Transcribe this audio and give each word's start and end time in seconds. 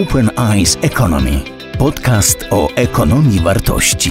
Open 0.00 0.30
Eyes 0.52 0.78
Economy. 0.82 1.40
Podcast 1.78 2.46
o 2.50 2.68
ekonomii 2.76 3.40
wartości. 3.40 4.10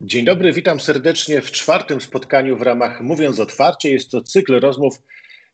Dzień 0.00 0.24
dobry, 0.24 0.52
witam 0.52 0.80
serdecznie 0.80 1.42
w 1.42 1.50
czwartym 1.50 2.00
spotkaniu 2.00 2.58
w 2.58 2.62
ramach 2.62 3.00
Mówiąc 3.00 3.40
Otwarcie. 3.40 3.90
Jest 3.90 4.10
to 4.10 4.22
cykl 4.22 4.60
rozmów, 4.60 5.02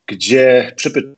gdzie 0.06 0.72
przypytam 0.76 1.14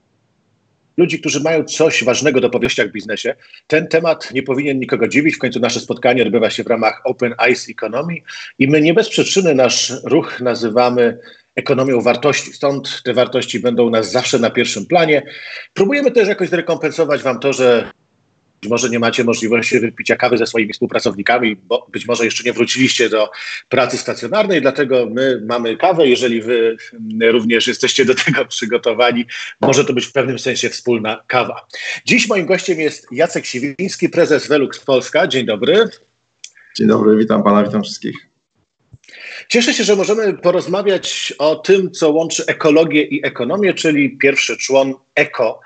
ludzi, 0.96 1.20
którzy 1.20 1.40
mają 1.40 1.64
coś 1.64 2.04
ważnego 2.04 2.40
do 2.40 2.50
powieściach 2.50 2.88
w 2.88 2.92
biznesie. 2.92 3.34
Ten 3.66 3.88
temat 3.88 4.34
nie 4.34 4.42
powinien 4.42 4.78
nikogo 4.78 5.08
dziwić. 5.08 5.34
W 5.34 5.38
końcu 5.38 5.60
nasze 5.60 5.80
spotkanie 5.80 6.22
odbywa 6.22 6.50
się 6.50 6.64
w 6.64 6.66
ramach 6.66 7.00
Open 7.04 7.34
Eyes 7.38 7.68
Economy 7.68 8.14
i 8.58 8.68
my 8.68 8.80
nie 8.80 8.94
bez 8.94 9.08
przyczyny 9.08 9.54
nasz 9.54 9.92
ruch 10.04 10.40
nazywamy 10.40 11.18
ekonomią 11.56 12.00
wartości. 12.00 12.52
Stąd 12.52 13.02
te 13.02 13.14
wartości 13.14 13.60
będą 13.60 13.86
u 13.86 13.90
nas 13.90 14.12
zawsze 14.12 14.38
na 14.38 14.50
pierwszym 14.50 14.86
planie. 14.86 15.22
Próbujemy 15.74 16.10
też 16.10 16.28
jakoś 16.28 16.48
zrekompensować 16.48 17.22
Wam 17.22 17.40
to, 17.40 17.52
że 17.52 17.90
być 18.62 18.70
może 18.70 18.90
nie 18.90 18.98
macie 18.98 19.24
możliwości 19.24 19.80
wypicia 19.80 20.16
kawy 20.16 20.38
ze 20.38 20.46
swoimi 20.46 20.72
współpracownikami, 20.72 21.56
bo 21.56 21.86
być 21.92 22.06
może 22.06 22.24
jeszcze 22.24 22.44
nie 22.44 22.52
wróciliście 22.52 23.08
do 23.08 23.30
pracy 23.68 23.98
stacjonarnej, 23.98 24.62
dlatego 24.62 25.06
my 25.10 25.42
mamy 25.46 25.76
kawę. 25.76 26.08
Jeżeli 26.08 26.42
wy 26.42 26.76
również 27.20 27.66
jesteście 27.66 28.04
do 28.04 28.14
tego 28.14 28.44
przygotowani, 28.44 29.26
może 29.60 29.84
to 29.84 29.92
być 29.92 30.06
w 30.06 30.12
pewnym 30.12 30.38
sensie 30.38 30.68
wspólna 30.68 31.24
kawa. 31.26 31.66
Dziś 32.04 32.28
moim 32.28 32.46
gościem 32.46 32.80
jest 32.80 33.06
Jacek 33.12 33.46
Siwiński, 33.46 34.08
prezes 34.08 34.48
Velux 34.48 34.80
Polska. 34.80 35.26
Dzień 35.26 35.46
dobry. 35.46 35.88
Dzień 36.76 36.88
dobry, 36.88 37.16
witam 37.16 37.42
pana, 37.42 37.64
witam 37.64 37.82
wszystkich. 37.82 38.29
Cieszę 39.48 39.74
się, 39.74 39.84
że 39.84 39.96
możemy 39.96 40.34
porozmawiać 40.34 41.34
o 41.38 41.56
tym, 41.56 41.90
co 41.90 42.10
łączy 42.10 42.46
ekologię 42.46 43.02
i 43.02 43.26
ekonomię, 43.26 43.74
czyli 43.74 44.18
pierwszy 44.18 44.56
człon 44.56 44.94
eko. 45.14 45.60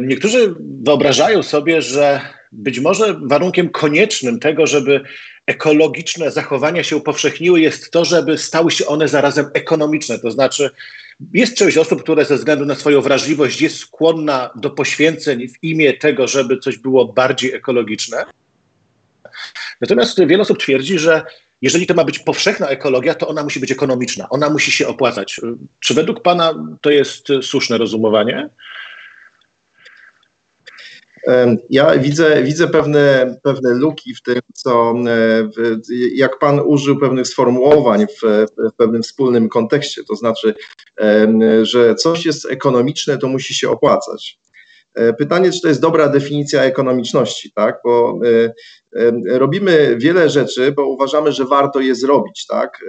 Niektórzy 0.00 0.54
wyobrażają 0.82 1.42
sobie, 1.42 1.82
że 1.82 2.20
być 2.52 2.80
może 2.80 3.20
warunkiem 3.22 3.68
koniecznym 3.68 4.40
tego, 4.40 4.66
żeby 4.66 5.00
ekologiczne 5.46 6.30
zachowania 6.30 6.82
się 6.82 6.96
upowszechniły, 6.96 7.60
jest 7.60 7.90
to, 7.90 8.04
żeby 8.04 8.38
stały 8.38 8.70
się 8.70 8.86
one 8.86 9.08
zarazem 9.08 9.50
ekonomiczne. 9.54 10.18
To 10.18 10.30
znaczy, 10.30 10.70
jest 11.32 11.56
część 11.56 11.76
osób, 11.76 12.02
które 12.02 12.24
ze 12.24 12.36
względu 12.36 12.64
na 12.64 12.74
swoją 12.74 13.00
wrażliwość 13.00 13.60
jest 13.60 13.78
skłonna 13.78 14.50
do 14.56 14.70
poświęceń 14.70 15.48
w 15.48 15.62
imię 15.62 15.92
tego, 15.92 16.28
żeby 16.28 16.58
coś 16.58 16.78
było 16.78 17.04
bardziej 17.04 17.54
ekologiczne. 17.54 18.24
Natomiast 19.80 20.26
wiele 20.26 20.42
osób 20.42 20.58
twierdzi, 20.58 20.98
że 20.98 21.22
jeżeli 21.64 21.86
to 21.86 21.94
ma 21.94 22.04
być 22.04 22.18
powszechna 22.18 22.68
ekologia, 22.68 23.14
to 23.14 23.28
ona 23.28 23.42
musi 23.42 23.60
być 23.60 23.72
ekonomiczna, 23.72 24.28
ona 24.28 24.50
musi 24.50 24.72
się 24.72 24.86
opłacać. 24.86 25.40
Czy 25.80 25.94
według 25.94 26.22
Pana 26.22 26.76
to 26.80 26.90
jest 26.90 27.26
słuszne 27.42 27.78
rozumowanie? 27.78 28.50
Ja 31.70 31.98
widzę, 31.98 32.42
widzę 32.42 32.68
pewne, 32.68 33.36
pewne 33.42 33.74
luki 33.74 34.14
w 34.14 34.22
tym, 34.22 34.40
co 34.54 34.94
w, 35.56 35.80
jak 36.14 36.38
Pan 36.38 36.60
użył 36.60 36.98
pewnych 37.00 37.28
sformułowań 37.28 38.06
w, 38.06 38.46
w 38.72 38.76
pewnym 38.76 39.02
wspólnym 39.02 39.48
kontekście, 39.48 40.04
to 40.04 40.16
znaczy, 40.16 40.54
że 41.62 41.94
coś 41.94 42.26
jest 42.26 42.46
ekonomiczne, 42.50 43.18
to 43.18 43.28
musi 43.28 43.54
się 43.54 43.70
opłacać. 43.70 44.38
E, 44.94 45.12
pytanie, 45.12 45.52
czy 45.52 45.60
to 45.60 45.68
jest 45.68 45.80
dobra 45.80 46.08
definicja 46.08 46.62
ekonomiczności, 46.62 47.52
tak? 47.52 47.80
Bo 47.84 48.18
robimy 49.30 49.96
wiele 49.98 50.30
rzeczy, 50.30 50.72
bo 50.72 50.86
uważamy, 50.86 51.32
że 51.32 51.44
warto 51.44 51.80
je 51.80 51.94
zrobić, 51.94 52.46
tak? 52.46 52.84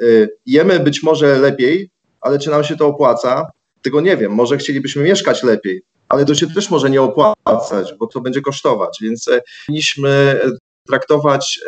E, 0.00 0.28
jemy 0.46 0.80
być 0.80 1.02
może 1.02 1.38
lepiej, 1.38 1.90
ale 2.20 2.38
czy 2.38 2.50
nam 2.50 2.64
się 2.64 2.76
to 2.76 2.86
opłaca? 2.86 3.50
Tego 3.82 4.00
nie 4.00 4.16
wiem. 4.16 4.32
Może 4.32 4.56
chcielibyśmy 4.56 5.02
mieszkać 5.02 5.42
lepiej, 5.42 5.82
ale 6.08 6.24
to 6.24 6.34
się 6.34 6.46
też 6.46 6.70
może 6.70 6.90
nie 6.90 7.02
opłacać, 7.02 7.94
bo 7.98 8.06
to 8.06 8.20
będzie 8.20 8.40
kosztować. 8.40 8.98
Więc 9.02 9.28
e, 9.28 9.40
powinniśmy 9.66 10.40
traktować 10.86 11.60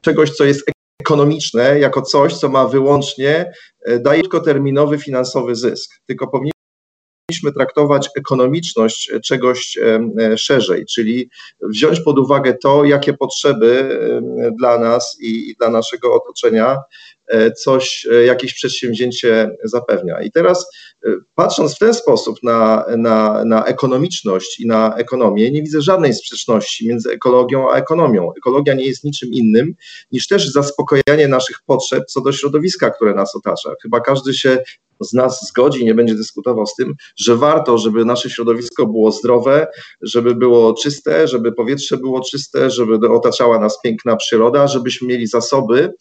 czegoś, 0.00 0.30
co 0.30 0.44
jest 0.44 0.70
ekonomiczne, 1.00 1.78
jako 1.78 2.02
coś, 2.02 2.34
co 2.34 2.48
ma 2.48 2.68
wyłącznie, 2.68 3.52
e, 3.84 3.98
daje 3.98 4.20
krótkoterminowy 4.20 4.98
finansowy 4.98 5.54
zysk. 5.54 5.90
Tylko 6.06 6.28
powinniśmy 6.28 6.53
traktować 7.54 8.08
ekonomiczność 8.16 9.12
czegoś 9.24 9.78
e, 9.78 10.38
szerzej, 10.38 10.86
czyli 10.86 11.30
wziąć 11.62 12.00
pod 12.00 12.18
uwagę 12.18 12.54
to, 12.54 12.84
jakie 12.84 13.14
potrzeby 13.14 14.00
dla 14.58 14.78
nas 14.78 15.16
i 15.20 15.54
dla 15.58 15.70
naszego 15.70 16.14
otoczenia 16.14 16.76
E, 17.26 17.52
coś, 17.52 18.06
e, 18.12 18.24
jakieś 18.24 18.54
przedsięwzięcie 18.54 19.50
zapewnia. 19.64 20.22
I 20.22 20.30
teraz 20.30 20.66
e, 21.06 21.10
patrząc 21.34 21.74
w 21.74 21.78
ten 21.78 21.94
sposób 21.94 22.42
na, 22.42 22.84
na, 22.96 23.44
na 23.44 23.64
ekonomiczność 23.64 24.60
i 24.60 24.66
na 24.66 24.96
ekonomię, 24.96 25.50
nie 25.50 25.62
widzę 25.62 25.82
żadnej 25.82 26.14
sprzeczności 26.14 26.88
między 26.88 27.10
ekologią 27.10 27.70
a 27.70 27.76
ekonomią. 27.76 28.32
Ekologia 28.36 28.74
nie 28.74 28.86
jest 28.86 29.04
niczym 29.04 29.32
innym 29.32 29.74
niż 30.12 30.28
też 30.28 30.52
zaspokojenie 30.52 31.28
naszych 31.28 31.56
potrzeb 31.66 32.04
co 32.06 32.20
do 32.20 32.32
środowiska, 32.32 32.90
które 32.90 33.14
nas 33.14 33.36
otacza. 33.36 33.70
Chyba 33.82 34.00
każdy 34.00 34.34
się 34.34 34.58
z 35.00 35.12
nas 35.12 35.48
zgodzi, 35.48 35.84
nie 35.84 35.94
będzie 35.94 36.14
dyskutował 36.14 36.66
z 36.66 36.74
tym, 36.74 36.94
że 37.16 37.36
warto, 37.36 37.78
żeby 37.78 38.04
nasze 38.04 38.30
środowisko 38.30 38.86
było 38.86 39.12
zdrowe, 39.12 39.66
żeby 40.02 40.34
było 40.34 40.74
czyste, 40.74 41.28
żeby 41.28 41.52
powietrze 41.52 41.96
było 41.96 42.20
czyste, 42.20 42.70
żeby 42.70 43.08
otaczała 43.08 43.58
nas 43.58 43.80
piękna 43.80 44.16
przyroda, 44.16 44.68
żebyśmy 44.68 45.08
mieli 45.08 45.26
zasoby, 45.26 45.92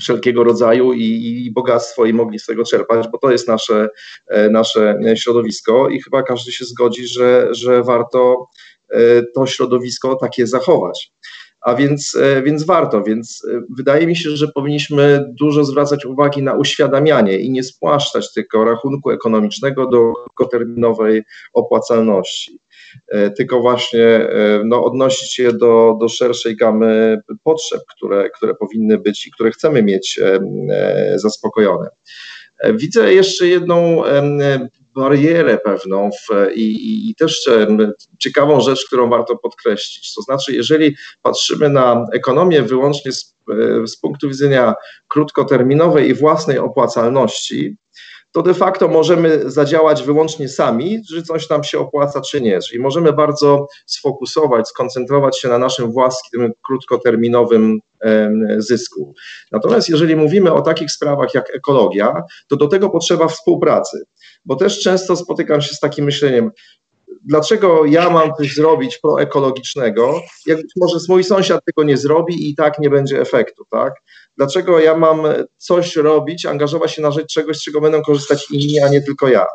wszelkiego 0.00 0.44
rodzaju 0.44 0.92
i, 0.92 1.04
i, 1.46 1.50
bogactwo 1.50 2.04
i 2.04 2.12
mogli 2.12 2.38
z 2.38 2.46
tego 2.46 2.64
czerpać, 2.64 3.08
bo 3.08 3.18
to 3.18 3.30
jest 3.30 3.48
nasze, 3.48 3.88
e, 4.26 4.50
nasze 4.50 4.98
środowisko 5.14 5.88
i 5.88 6.02
chyba 6.02 6.22
każdy 6.22 6.52
się 6.52 6.64
zgodzi, 6.64 7.08
że, 7.08 7.48
że 7.50 7.82
warto 7.82 8.46
e, 8.88 9.22
to 9.34 9.46
środowisko 9.46 10.16
takie 10.16 10.46
zachować. 10.46 11.12
A 11.66 11.74
więc, 11.74 12.14
e, 12.22 12.42
więc 12.42 12.64
warto, 12.64 13.02
więc 13.02 13.46
wydaje 13.76 14.06
mi 14.06 14.16
się, 14.16 14.30
że 14.30 14.48
powinniśmy 14.48 15.24
dużo 15.28 15.64
zwracać 15.64 16.06
uwagi 16.06 16.42
na 16.42 16.54
uświadamianie 16.54 17.38
i 17.38 17.50
nie 17.50 17.62
spłaszczać 17.62 18.32
tylko 18.32 18.64
rachunku 18.64 19.10
ekonomicznego 19.10 19.86
do 19.86 20.12
krótkoterminowej 20.14 21.22
opłacalności. 21.52 22.60
E, 23.08 23.30
tylko 23.30 23.60
właśnie 23.60 24.06
e, 24.06 24.62
no, 24.64 24.84
odnosić 24.84 25.34
się 25.34 25.52
do, 25.52 25.96
do 26.00 26.08
szerszej 26.08 26.56
gamy 26.56 27.20
potrzeb, 27.42 27.80
które, 27.96 28.30
które 28.30 28.54
powinny 28.54 28.98
być 28.98 29.26
i 29.26 29.30
które 29.30 29.50
chcemy 29.50 29.82
mieć 29.82 30.18
e, 30.18 30.38
zaspokojone. 31.18 31.88
Widzę 32.74 33.14
jeszcze 33.14 33.46
jedną 33.46 34.02
barierę 34.96 35.58
pewną 35.58 36.10
w, 36.10 36.50
i, 36.54 37.10
i, 37.10 37.14
też 37.14 37.50
ciekawą 38.18 38.60
rzecz, 38.60 38.86
którą 38.86 39.10
warto 39.10 39.36
podkreślić. 39.36 40.14
To 40.14 40.22
znaczy, 40.22 40.52
jeżeli 40.52 40.96
patrzymy 41.22 41.68
na 41.68 42.04
ekonomię 42.12 42.62
wyłącznie 42.62 43.12
z, 43.12 43.36
z 43.86 43.96
punktu 43.96 44.28
widzenia 44.28 44.74
krótkoterminowej 45.08 46.08
i 46.08 46.14
własnej 46.14 46.58
opłacalności, 46.58 47.76
to 48.32 48.42
de 48.42 48.54
facto 48.54 48.88
możemy 48.88 49.50
zadziałać 49.50 50.02
wyłącznie 50.02 50.48
sami, 50.48 51.02
czy 51.08 51.22
coś 51.22 51.48
nam 51.50 51.64
się 51.64 51.78
opłaca, 51.78 52.20
czy 52.20 52.40
nie. 52.40 52.60
Czyli 52.60 52.82
możemy 52.82 53.12
bardzo 53.12 53.66
sfokusować, 53.86 54.68
skoncentrować 54.68 55.40
się 55.40 55.48
na 55.48 55.58
naszym 55.58 55.92
własnym 55.92 56.52
krótkoterminowym 56.62 57.78
zysku. 58.58 59.14
Natomiast 59.52 59.88
jeżeli 59.88 60.16
mówimy 60.16 60.52
o 60.52 60.62
takich 60.62 60.90
sprawach 60.90 61.34
jak 61.34 61.54
ekologia, 61.54 62.22
to 62.48 62.56
do 62.56 62.68
tego 62.68 62.90
potrzeba 62.90 63.28
współpracy, 63.28 64.04
bo 64.46 64.56
też 64.56 64.80
często 64.80 65.16
spotykam 65.16 65.62
się 65.62 65.74
z 65.74 65.80
takim 65.80 66.04
myśleniem, 66.04 66.50
dlaczego 67.24 67.84
ja 67.84 68.10
mam 68.10 68.34
coś 68.34 68.54
zrobić 68.54 68.98
proekologicznego, 68.98 70.20
jak 70.46 70.58
może 70.76 70.98
mój 71.08 71.24
sąsiad 71.24 71.64
tego 71.64 71.82
nie 71.82 71.96
zrobi 71.96 72.50
i 72.50 72.54
tak 72.54 72.78
nie 72.78 72.90
będzie 72.90 73.20
efektu, 73.20 73.64
tak? 73.70 73.94
Dlaczego 74.36 74.80
ja 74.80 74.96
mam 74.96 75.22
coś 75.56 75.96
robić, 75.96 76.46
angażować 76.46 76.92
się 76.92 77.02
na 77.02 77.10
rzecz 77.10 77.26
czegoś, 77.26 77.56
z 77.56 77.62
czego 77.62 77.80
będą 77.80 78.02
korzystać 78.02 78.50
inni, 78.50 78.80
a 78.80 78.88
nie 78.88 79.02
tylko 79.02 79.28
ja? 79.28 79.46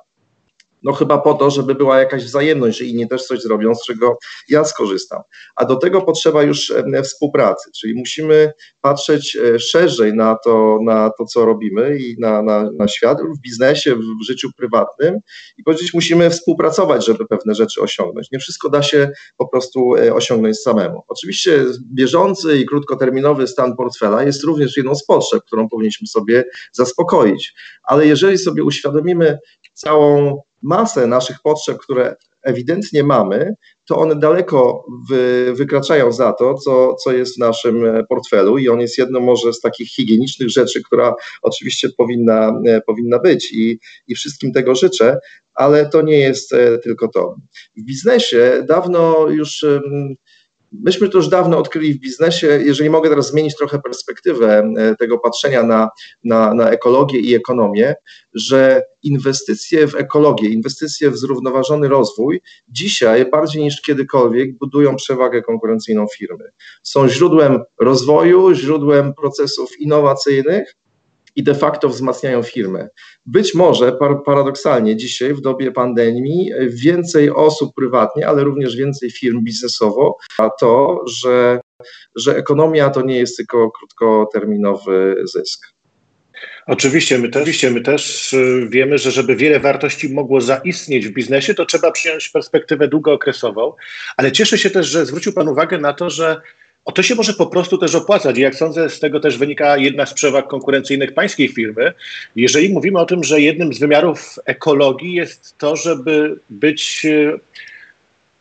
No 0.84 0.94
chyba 0.94 1.18
po 1.18 1.34
to, 1.34 1.50
żeby 1.50 1.76
była 1.76 2.00
jakaś 2.00 2.24
wzajemność, 2.24 2.78
że 2.78 2.86
inni 2.86 3.08
też 3.08 3.26
coś 3.26 3.42
zrobią, 3.42 3.76
z 3.76 3.86
czego 3.86 4.18
ja 4.50 4.66
skorzystam. 4.66 5.22
A 5.56 5.66
do 5.66 5.76
tego 5.76 6.02
potrzeba 6.02 6.44
już 6.44 6.74
współpracy, 7.04 7.72
czyli 7.80 7.96
musimy 7.96 8.54
patrzeć 8.82 9.36
e, 9.36 9.60
szerzej 9.60 10.14
na 10.14 10.38
to, 10.44 10.80
na 10.84 11.12
to 11.18 11.26
co 11.26 11.46
robimy 11.46 11.98
i 12.00 12.16
na, 12.20 12.42
na, 12.42 12.72
na 12.72 12.88
świat 12.88 13.18
w 13.38 13.42
biznesie, 13.42 13.96
w 13.96 14.26
życiu 14.26 14.50
prywatnym 14.58 15.20
i 15.58 15.64
powiedzieć, 15.64 15.94
musimy 15.94 16.30
współpracować, 16.30 17.06
żeby 17.06 17.28
pewne 17.28 17.56
rzeczy 17.56 17.82
osiągnąć. 17.82 18.32
Nie 18.32 18.40
wszystko 18.40 18.70
da 18.70 18.84
się 18.84 19.12
po 19.38 19.48
prostu 19.48 19.96
e, 19.96 20.14
osiągnąć 20.14 20.60
samemu. 20.60 21.04
Oczywiście 21.08 21.66
bieżący 21.94 22.58
i 22.58 22.66
krótkoterminowy 22.66 23.48
stan 23.48 23.76
portfela 23.76 24.24
jest 24.24 24.44
również 24.44 24.78
jedną 24.78 24.96
z 24.96 25.06
potrzeb, 25.06 25.44
którą 25.44 25.70
powinniśmy 25.70 26.08
sobie 26.08 26.44
zaspokoić, 26.72 27.54
ale 27.84 28.08
jeżeli 28.08 28.38
sobie 28.38 28.64
uświadomimy 28.64 29.40
całą 29.74 30.42
masę 30.64 31.08
naszych 31.08 31.38
potrzeb, 31.44 31.78
które 31.78 32.16
ewidentnie 32.42 33.04
mamy, 33.04 33.56
to 33.88 33.98
one 33.98 34.16
daleko 34.16 34.86
wy, 35.10 35.54
wykraczają 35.56 36.12
za 36.12 36.34
to, 36.34 36.54
co, 36.54 36.96
co 36.96 37.12
jest 37.12 37.36
w 37.36 37.40
naszym 37.40 37.84
portfelu 38.10 38.58
i 38.58 38.70
on 38.70 38.80
jest 38.80 38.98
jedną 38.98 39.20
może 39.20 39.54
z 39.54 39.62
takich 39.62 39.90
higienicznych 39.90 40.50
rzeczy, 40.50 40.84
która 40.84 41.14
oczywiście 41.42 41.90
powinna, 41.98 42.62
powinna 42.86 43.20
być 43.20 43.52
i, 43.52 43.80
i 44.08 44.16
wszystkim 44.16 44.52
tego 44.54 44.76
życzę, 44.76 45.18
ale 45.54 45.90
to 45.90 46.02
nie 46.02 46.20
jest 46.20 46.50
tylko 46.84 47.08
to. 47.08 47.36
W 47.78 47.86
biznesie 47.86 48.64
dawno 48.68 49.28
już 49.30 49.66
Myśmy 50.72 51.10
to 51.10 51.18
już 51.18 51.28
dawno 51.28 51.58
odkryli 51.58 51.94
w 51.94 52.00
biznesie. 52.00 52.48
Jeżeli 52.48 52.90
mogę 52.90 53.10
teraz 53.10 53.32
zmienić 53.32 53.56
trochę 53.56 53.80
perspektywę 53.80 54.74
e, 54.78 54.96
tego 54.96 55.20
patrzenia 55.20 55.64
na, 55.64 55.90
na, 56.24 56.54
na 56.54 56.70
ekologię 56.70 57.20
i 57.20 57.36
ekonomię, 57.36 57.96
że 58.34 58.84
inwestycje 59.04 59.88
w 59.88 59.96
ekologię, 59.96 60.50
inwestycje 60.50 61.12
w 61.12 61.18
zrównoważony 61.18 61.88
rozwój 61.88 62.42
dzisiaj 62.68 63.30
bardziej 63.30 63.64
niż 63.64 63.82
kiedykolwiek 63.82 64.58
budują 64.58 64.96
przewagę 64.96 65.42
konkurencyjną 65.42 66.06
firmy. 66.18 66.52
Są 66.84 67.10
źródłem 67.10 67.64
rozwoju, 67.80 68.54
źródłem 68.54 69.14
procesów 69.14 69.80
innowacyjnych, 69.80 70.76
i 71.36 71.44
de 71.44 71.56
facto 71.56 71.90
wzmacniają 71.90 72.44
firmę. 72.44 72.90
Być 73.26 73.54
może 73.54 73.92
par 73.92 74.24
paradoksalnie 74.26 74.96
dzisiaj 74.96 75.34
w 75.34 75.42
dobie 75.42 75.72
pandemii 75.72 76.52
więcej 76.70 77.30
osób 77.30 77.76
prywatnie, 77.76 78.28
ale 78.28 78.44
również 78.44 78.76
więcej 78.76 79.12
firm 79.12 79.44
biznesowo, 79.44 80.18
a 80.38 80.50
to, 80.50 81.04
że, 81.08 81.60
że 82.16 82.38
ekonomia 82.38 82.90
to 82.90 83.02
nie 83.02 83.18
jest 83.18 83.38
tylko 83.38 83.72
krótkoterminowy 83.72 85.16
zysk. 85.24 85.68
Oczywiście 86.68 87.18
my, 87.18 87.30
też, 87.30 87.42
oczywiście, 87.42 87.72
my 87.72 87.82
też 87.82 88.34
y, 88.34 88.68
wiemy, 88.70 88.98
że 88.98 89.12
żeby 89.12 89.36
wiele 89.36 89.60
wartości 89.60 90.14
mogło 90.14 90.42
zaistnieć 90.42 91.08
w 91.08 91.12
biznesie, 91.12 91.54
to 91.54 91.66
trzeba 91.66 91.92
przyjąć 91.92 92.30
perspektywę 92.30 92.88
długookresową, 92.88 93.74
ale 94.18 94.32
cieszę 94.32 94.58
się 94.58 94.70
też, 94.70 94.88
że 94.88 95.06
zwrócił 95.06 95.34
Pan 95.34 95.48
uwagę 95.48 95.78
na 95.78 95.94
to, 95.94 96.10
że 96.10 96.42
o 96.86 96.92
to 96.92 97.04
się 97.04 97.16
może 97.16 97.34
po 97.34 97.48
prostu 97.48 97.78
też 97.78 97.96
opłacać. 97.96 98.38
I 98.38 98.42
jak 98.42 98.56
sądzę, 98.56 98.90
z 98.90 99.00
tego 99.00 99.20
też 99.20 99.38
wynika 99.38 99.78
jedna 99.78 100.06
z 100.06 100.14
przewag 100.14 100.48
konkurencyjnych 100.48 101.14
pańskiej 101.14 101.48
firmy. 101.48 101.94
Jeżeli 102.36 102.74
mówimy 102.74 103.00
o 103.00 103.06
tym, 103.06 103.24
że 103.24 103.42
jednym 103.42 103.74
z 103.74 103.80
wymiarów 103.80 104.40
ekologii 104.46 105.14
jest 105.14 105.56
to, 105.58 105.76
żeby 105.76 106.40
być 106.50 107.08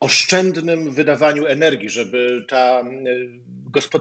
oszczędnym 0.01 0.91
wydawaniu 0.91 1.45
energii, 1.45 1.89
żeby 1.89 2.45
ta, 2.49 2.83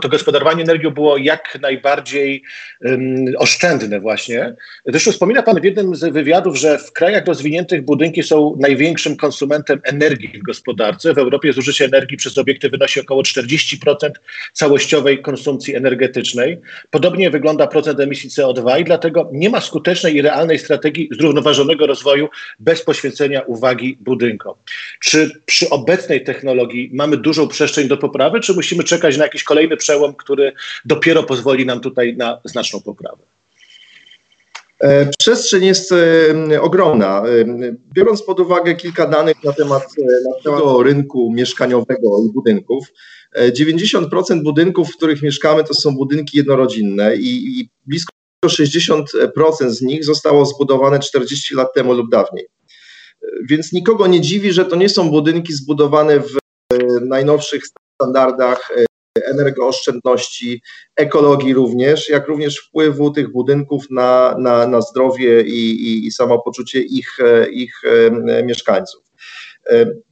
to 0.01 0.09
gospodarowanie 0.09 0.63
energią 0.63 0.91
było 0.91 1.17
jak 1.17 1.59
najbardziej 1.61 2.43
um, 2.85 3.25
oszczędne 3.39 4.01
właśnie. 4.01 4.55
Zresztą 4.87 5.13
wspomina 5.13 5.43
Pan 5.43 5.61
w 5.61 5.65
jednym 5.65 5.95
z 5.95 6.13
wywiadów, 6.13 6.57
że 6.57 6.79
w 6.79 6.93
krajach 6.93 7.27
rozwiniętych 7.27 7.83
budynki 7.83 8.23
są 8.23 8.57
największym 8.61 9.17
konsumentem 9.17 9.81
energii 9.85 10.39
w 10.39 10.43
gospodarce. 10.43 11.15
W 11.15 11.19
Europie 11.19 11.53
zużycie 11.53 11.85
energii 11.85 12.17
przez 12.17 12.39
obiekty 12.39 12.71
wynosi 12.71 13.01
około 13.01 13.23
40% 13.23 14.11
całościowej 14.53 15.23
konsumpcji 15.23 15.77
energetycznej. 15.77 16.59
Podobnie 16.91 17.31
wygląda 17.31 17.67
procent 17.67 18.01
emisji 18.01 18.31
CO2 18.31 18.81
i 18.81 18.85
dlatego 18.85 19.31
nie 19.33 19.51
ma 19.51 19.61
skutecznej 19.61 20.17
i 20.17 20.23
realnej 20.23 20.59
strategii 20.59 21.09
zrównoważonego 21.19 21.87
rozwoju 21.87 22.29
bez 22.59 22.85
poświęcenia 22.85 23.41
uwagi 23.41 23.97
budynkom. 24.01 24.55
Czy 25.01 25.31
przy 25.47 25.71
obecnym 25.71 25.90
obecnej 25.91 26.25
technologii 26.25 26.91
mamy 26.95 27.17
dużą 27.17 27.49
przestrzeń 27.49 27.89
do 27.89 27.97
poprawy, 27.97 28.41
czy 28.41 28.55
musimy 28.55 28.85
czekać 28.85 29.17
na 29.17 29.25
jakiś 29.25 29.45
kolejny 29.45 29.77
przełom, 29.77 30.15
który 30.15 30.53
dopiero 30.85 31.23
pozwoli 31.23 31.67
nam 31.67 31.81
tutaj 31.81 32.17
na 32.17 32.41
znaczną 32.45 32.81
poprawę? 32.81 33.23
E, 34.81 35.11
przestrzeń 35.19 35.65
jest 35.65 35.93
e, 35.93 36.63
ogromna. 36.63 37.23
E, 37.23 37.45
biorąc 37.95 38.23
pod 38.23 38.41
uwagę 38.41 38.75
kilka 38.75 39.07
danych 39.07 39.45
na 39.45 39.53
temat 39.53 39.83
tego 40.45 40.83
rynku 40.83 41.33
mieszkaniowego 41.35 42.25
i 42.29 42.33
budynków, 42.33 42.87
90% 43.37 44.43
budynków, 44.43 44.91
w 44.91 44.97
których 44.97 45.23
mieszkamy, 45.23 45.65
to 45.65 45.75
są 45.75 45.97
budynki 45.97 46.37
jednorodzinne 46.39 47.17
i, 47.17 47.61
i 47.61 47.71
blisko 47.87 48.13
60% 48.47 49.05
z 49.69 49.83
nich 49.83 50.05
zostało 50.05 50.47
zbudowane 50.47 50.99
40 50.99 51.55
lat 51.55 51.75
temu 51.75 51.93
lub 51.93 52.11
dawniej. 52.11 52.47
Więc 53.45 53.73
nikogo 53.73 54.07
nie 54.07 54.21
dziwi, 54.21 54.53
że 54.53 54.65
to 54.65 54.77
nie 54.77 54.89
są 54.89 55.11
budynki 55.11 55.53
zbudowane 55.53 56.21
w 56.21 56.37
e, 56.37 56.77
najnowszych 57.01 57.63
standardach 57.67 58.71
e, 58.77 58.85
energooszczędności, 59.25 60.63
ekologii 60.97 61.55
również, 61.55 62.09
jak 62.09 62.29
również 62.29 62.59
wpływu 62.59 63.11
tych 63.11 63.33
budynków 63.33 63.91
na, 63.91 64.37
na, 64.39 64.67
na 64.67 64.81
zdrowie 64.81 65.43
i, 65.43 65.71
i, 65.71 66.07
i 66.07 66.13
samopoczucie 66.13 66.81
ich, 66.81 67.21
e, 67.21 67.51
ich 67.51 67.83
mieszkańców. 68.45 69.03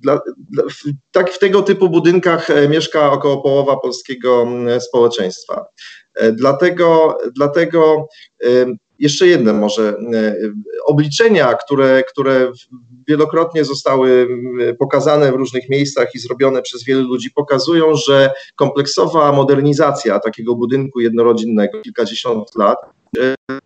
Dla, 0.01 0.21
dla, 0.51 0.65
w, 0.65 0.83
tak 1.11 1.31
w 1.31 1.39
tego 1.39 1.63
typu 1.63 1.89
budynkach 1.89 2.49
mieszka 2.69 3.13
około 3.13 3.43
połowa 3.43 3.77
polskiego 3.77 4.47
społeczeństwa. 4.81 5.65
Dlatego, 6.33 7.19
dlatego 7.37 8.09
jeszcze 8.99 9.27
jedne 9.27 9.53
może 9.53 9.97
obliczenia, 10.87 11.55
które, 11.55 12.03
które 12.03 12.53
wielokrotnie 13.09 13.65
zostały 13.65 14.29
pokazane 14.79 15.33
w 15.33 15.35
różnych 15.35 15.69
miejscach 15.69 16.15
i 16.15 16.19
zrobione 16.19 16.63
przez 16.63 16.85
wielu 16.85 17.09
ludzi, 17.09 17.31
pokazują, 17.31 17.95
że 17.95 18.31
kompleksowa 18.57 19.33
modernizacja 19.33 20.21
takiego 20.21 20.55
budynku 20.55 21.01
jednorodzinnego, 21.01 21.81
kilkadziesiąt 21.81 22.57
lat, 22.57 22.79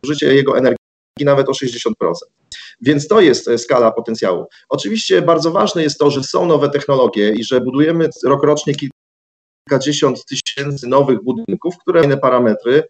zużycie 0.05 0.35
jego 0.35 0.59
energii 0.59 0.77
nawet 1.21 1.49
o 1.49 1.53
60%. 1.53 1.93
Więc 2.81 3.09
to 3.09 3.21
jest 3.21 3.51
skala 3.57 3.93
potencjału. 3.93 4.47
Oczywiście 4.69 5.23
bardzo 5.23 5.51
ważne 5.51 5.83
jest 5.83 5.99
to, 5.99 6.11
że 6.11 6.23
są 6.23 6.47
nowe 6.47 6.71
technologie 6.71 7.33
i 7.33 7.45
że 7.45 7.61
budujemy 7.61 8.09
rokrocznie 8.25 8.75
kilkadziesiąt 9.69 10.25
tysięcy 10.25 10.89
nowych 10.89 11.23
budynków, 11.23 11.75
które 11.79 12.03
mają 12.03 12.19
parametry 12.19 12.83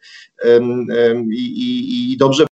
i, 1.30 1.36
i, 1.36 2.12
i 2.12 2.16
dobrze 2.16 2.46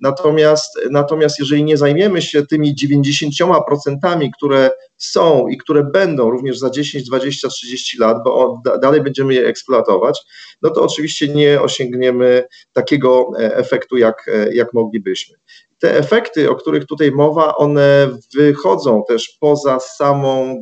Natomiast, 0.00 0.80
natomiast 0.90 1.38
jeżeli 1.38 1.64
nie 1.64 1.76
zajmiemy 1.76 2.22
się 2.22 2.46
tymi 2.46 2.74
90%, 2.74 4.28
które 4.36 4.70
są 4.96 5.48
i 5.48 5.58
które 5.58 5.84
będą 5.84 6.30
również 6.30 6.58
za 6.58 6.70
10, 6.70 7.04
20, 7.04 7.48
30 7.48 7.98
lat, 7.98 8.16
bo 8.24 8.62
dalej 8.82 9.00
będziemy 9.00 9.34
je 9.34 9.46
eksploatować, 9.46 10.20
no 10.62 10.70
to 10.70 10.82
oczywiście 10.82 11.28
nie 11.28 11.62
osiągniemy 11.62 12.44
takiego 12.72 13.30
e, 13.38 13.56
efektu, 13.56 13.96
jak, 13.96 14.28
e, 14.28 14.54
jak 14.54 14.72
moglibyśmy. 14.72 15.36
Te 15.78 15.98
efekty, 15.98 16.50
o 16.50 16.54
których 16.54 16.86
tutaj 16.86 17.12
mowa, 17.12 17.56
one 17.56 18.08
wychodzą 18.34 19.04
też 19.08 19.36
poza 19.40 19.80
samą, 19.80 20.56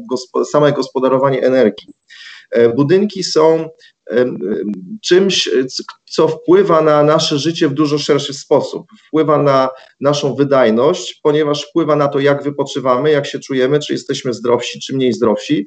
same 0.50 0.72
gospodarowanie 0.72 1.42
energii. 1.42 1.94
E, 2.50 2.68
budynki 2.68 3.24
są 3.24 3.68
czymś, 5.02 5.50
co 6.10 6.28
wpływa 6.28 6.82
na 6.82 7.02
nasze 7.02 7.38
życie 7.38 7.68
w 7.68 7.74
dużo 7.74 7.98
szerszy 7.98 8.34
sposób. 8.34 8.86
Wpływa 9.06 9.42
na 9.42 9.68
naszą 10.00 10.34
wydajność, 10.34 11.20
ponieważ 11.22 11.64
wpływa 11.64 11.96
na 11.96 12.08
to, 12.08 12.20
jak 12.20 12.42
wypoczywamy, 12.42 13.10
jak 13.10 13.26
się 13.26 13.38
czujemy, 13.38 13.78
czy 13.78 13.92
jesteśmy 13.92 14.34
zdrowsi, 14.34 14.80
czy 14.80 14.94
mniej 14.94 15.12
zdrowsi, 15.12 15.66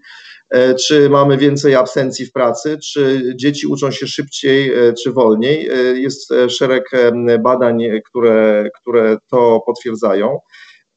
e, 0.50 0.76
czy 0.76 1.10
mamy 1.10 1.38
więcej 1.38 1.76
absencji 1.76 2.26
w 2.26 2.32
pracy, 2.32 2.78
czy 2.84 3.34
dzieci 3.36 3.68
uczą 3.68 3.92
się 3.92 4.08
szybciej, 4.08 4.74
e, 4.74 4.94
czy 4.94 5.12
wolniej. 5.12 5.70
Jest 6.02 6.34
szereg 6.50 6.92
badań, 7.40 7.84
które, 8.06 8.70
które 8.82 9.18
to 9.28 9.64
potwierdzają. 9.66 10.40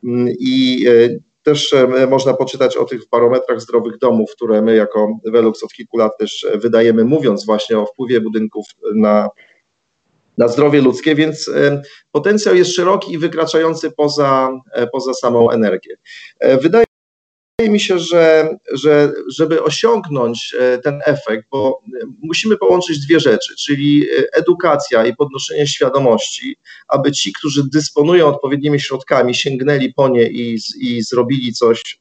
Mm, 0.04 0.34
I 0.38 0.84
też 1.44 1.72
e, 1.72 2.06
można 2.06 2.34
poczytać 2.34 2.76
o 2.76 2.84
tych 2.84 3.08
barometrach 3.08 3.60
zdrowych 3.60 3.98
domów, 3.98 4.30
które 4.32 4.62
my 4.62 4.76
jako 4.76 5.18
Velux 5.24 5.62
od 5.62 5.72
kilku 5.72 5.98
lat 5.98 6.18
też 6.18 6.44
e, 6.44 6.58
wydajemy, 6.58 7.04
mówiąc 7.04 7.46
właśnie 7.46 7.78
o 7.78 7.86
wpływie 7.86 8.20
budynków 8.20 8.66
na, 8.94 9.28
na 10.38 10.48
zdrowie 10.48 10.80
ludzkie, 10.80 11.14
więc 11.14 11.48
e, 11.48 11.82
potencjał 12.12 12.54
jest 12.54 12.74
szeroki 12.74 13.12
i 13.12 13.18
wykraczający 13.18 13.90
poza, 13.90 14.50
poza 14.92 15.14
samą 15.14 15.50
energię. 15.50 15.96
Wydaje 16.62 16.84
Wydaje 17.58 17.72
mi 17.72 17.80
się, 17.80 17.98
że, 17.98 18.56
że 18.72 19.12
żeby 19.28 19.62
osiągnąć 19.62 20.54
e, 20.60 20.78
ten 20.78 21.00
efekt, 21.04 21.44
bo 21.50 21.82
e, 21.86 22.06
musimy 22.22 22.56
połączyć 22.56 22.98
dwie 23.06 23.20
rzeczy, 23.20 23.54
czyli 23.56 24.04
e, 24.04 24.32
edukacja 24.32 25.06
i 25.06 25.16
podnoszenie 25.16 25.66
świadomości, 25.66 26.56
aby 26.88 27.12
ci, 27.12 27.32
którzy 27.32 27.62
dysponują 27.72 28.26
odpowiednimi 28.26 28.80
środkami, 28.80 29.34
sięgnęli 29.34 29.92
po 29.92 30.08
nie 30.08 30.30
i, 30.30 30.58
i 30.80 31.02
zrobili 31.02 31.52
coś 31.52 31.98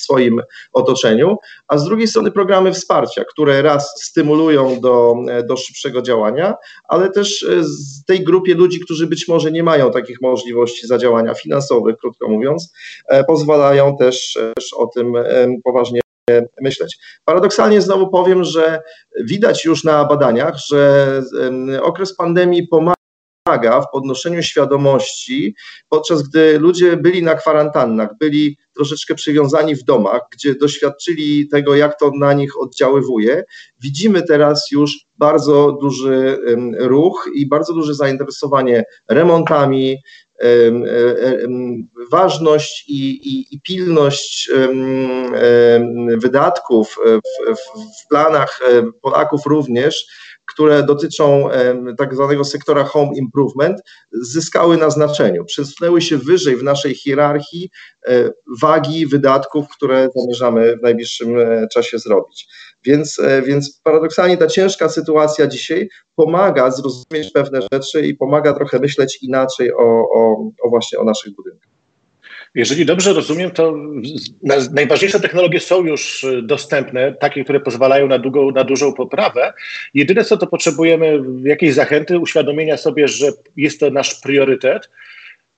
swoim 0.00 0.40
otoczeniu, 0.72 1.36
a 1.68 1.78
z 1.78 1.84
drugiej 1.84 2.08
strony 2.08 2.30
programy 2.30 2.72
wsparcia, 2.72 3.24
które 3.24 3.62
raz 3.62 4.02
stymulują 4.02 4.80
do, 4.80 5.14
do 5.48 5.56
szybszego 5.56 6.02
działania, 6.02 6.54
ale 6.88 7.10
też 7.10 7.46
z 7.60 8.04
tej 8.04 8.24
grupie 8.24 8.54
ludzi, 8.54 8.80
którzy 8.80 9.06
być 9.06 9.28
może 9.28 9.52
nie 9.52 9.62
mają 9.62 9.90
takich 9.90 10.20
możliwości 10.20 10.86
zadziałania 10.86 11.34
finansowych, 11.34 11.96
krótko 11.96 12.28
mówiąc, 12.28 12.72
pozwalają 13.26 13.96
też, 13.96 14.38
też 14.54 14.72
o 14.76 14.86
tym 14.86 15.12
poważnie 15.64 16.00
myśleć. 16.60 16.98
Paradoksalnie 17.24 17.80
znowu 17.80 18.10
powiem, 18.10 18.44
że 18.44 18.82
widać 19.24 19.64
już 19.64 19.84
na 19.84 20.04
badaniach, 20.04 20.54
że 20.68 21.06
okres 21.82 22.16
pandemii 22.16 22.68
pomaga 22.68 22.99
pomaga 23.50 23.80
w 23.80 23.90
podnoszeniu 23.90 24.42
świadomości, 24.42 25.54
podczas 25.88 26.22
gdy 26.22 26.58
ludzie 26.58 26.96
byli 26.96 27.22
na 27.22 27.34
kwarantannach, 27.34 28.08
byli 28.20 28.58
troszeczkę 28.74 29.14
przywiązani 29.14 29.76
w 29.76 29.84
domach, 29.84 30.20
gdzie 30.32 30.54
doświadczyli 30.54 31.48
tego, 31.48 31.76
jak 31.76 31.98
to 31.98 32.10
na 32.18 32.32
nich 32.32 32.60
oddziaływuje. 32.60 33.44
Widzimy 33.80 34.22
teraz 34.22 34.70
już 34.70 35.06
bardzo 35.18 35.72
duży 35.80 36.38
ruch 36.78 37.28
i 37.34 37.48
bardzo 37.48 37.74
duże 37.74 37.94
zainteresowanie 37.94 38.84
remontami, 39.08 39.98
ważność 42.10 42.84
i, 42.88 43.10
i, 43.10 43.54
i 43.54 43.60
pilność 43.60 44.50
wydatków 46.16 46.96
w, 47.04 47.56
w, 47.56 48.08
planach 48.08 48.60
Polaków 49.02 49.40
również, 49.46 50.06
które 50.50 50.82
dotyczą 50.82 51.48
tak 51.98 52.14
zwanego 52.14 52.44
sektora 52.44 52.84
home 52.84 53.10
improvement, 53.16 53.80
zyskały 54.12 54.76
na 54.76 54.90
znaczeniu. 54.90 55.44
Przesunęły 55.44 56.02
się 56.02 56.18
wyżej 56.18 56.56
w 56.56 56.62
naszej 56.62 56.94
hierarchii 56.94 57.70
e, 58.06 58.30
wagi 58.60 59.06
wydatków, 59.06 59.66
które 59.68 60.08
zamierzamy 60.16 60.76
w 60.76 60.82
najbliższym 60.82 61.38
e, 61.38 61.68
czasie 61.68 61.98
zrobić. 61.98 62.48
Więc, 62.84 63.18
e, 63.18 63.42
więc 63.42 63.80
paradoksalnie 63.84 64.36
ta 64.36 64.46
ciężka 64.46 64.88
sytuacja 64.88 65.46
dzisiaj 65.46 65.88
pomaga 66.14 66.70
zrozumieć 66.70 67.32
pewne 67.34 67.60
rzeczy 67.72 68.06
i 68.06 68.14
pomaga 68.14 68.52
trochę 68.52 68.78
myśleć 68.78 69.22
inaczej 69.22 69.72
o, 69.72 70.08
o, 70.14 70.50
o 70.62 70.68
właśnie 70.70 70.98
o 70.98 71.04
naszych 71.04 71.34
budynkach. 71.34 71.69
Jeżeli 72.54 72.86
dobrze 72.86 73.12
rozumiem, 73.12 73.50
to 73.50 73.76
najważniejsze 74.72 75.20
technologie 75.20 75.60
są 75.60 75.84
już 75.84 76.24
y, 76.24 76.42
dostępne, 76.42 77.12
takie, 77.12 77.44
które 77.44 77.60
pozwalają 77.60 78.08
na, 78.08 78.18
długą, 78.18 78.50
na 78.50 78.64
dużą 78.64 78.92
poprawę. 78.92 79.52
Jedyne 79.94 80.24
co 80.24 80.36
to 80.36 80.46
potrzebujemy, 80.46 81.22
jakiejś 81.42 81.74
zachęty, 81.74 82.18
uświadomienia 82.18 82.76
sobie, 82.76 83.08
że 83.08 83.26
jest 83.56 83.80
to 83.80 83.90
nasz 83.90 84.20
priorytet 84.20 84.90